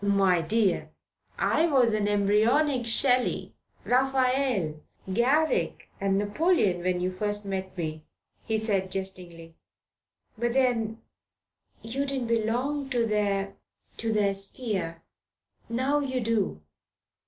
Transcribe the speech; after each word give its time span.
"My 0.03 0.41
dear, 0.41 0.89
I 1.37 1.67
was 1.67 1.93
an 1.93 2.07
embryonic 2.07 2.87
Shelley, 2.87 3.53
Raphael, 3.85 4.81
Garrick, 5.13 5.89
and 5.99 6.17
Napoleon 6.17 6.79
when 6.79 7.01
you 7.01 7.11
first 7.11 7.45
met 7.45 7.77
me," 7.77 8.01
he 8.43 8.57
said 8.57 8.89
jestingly. 8.89 9.53
"But 10.39 10.53
then 10.53 11.03
you 11.83 12.07
didn't 12.07 12.25
belong 12.29 12.89
to 12.89 13.05
their 13.05 13.53
to 13.97 14.11
their 14.11 14.33
sphere. 14.33 15.03
Now 15.69 15.99
you 15.99 16.19
do. 16.19 16.61